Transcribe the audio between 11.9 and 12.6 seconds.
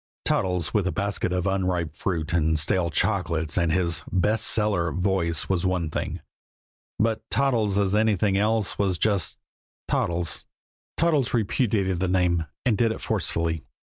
the name,